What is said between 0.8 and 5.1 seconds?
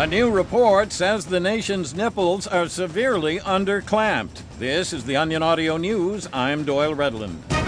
says the nation's nipples are severely underclamped. This is